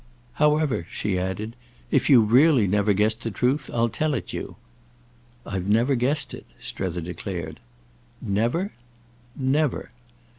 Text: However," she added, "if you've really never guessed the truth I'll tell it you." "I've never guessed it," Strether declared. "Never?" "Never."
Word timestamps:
However," 0.41 0.87
she 0.89 1.19
added, 1.19 1.55
"if 1.91 2.09
you've 2.09 2.31
really 2.31 2.65
never 2.65 2.91
guessed 2.91 3.21
the 3.21 3.29
truth 3.29 3.69
I'll 3.71 3.87
tell 3.87 4.15
it 4.15 4.33
you." 4.33 4.55
"I've 5.45 5.67
never 5.67 5.93
guessed 5.93 6.33
it," 6.33 6.47
Strether 6.59 7.01
declared. 7.01 7.59
"Never?" 8.19 8.71
"Never." 9.35 9.91